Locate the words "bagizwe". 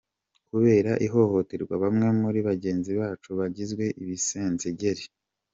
3.39-3.85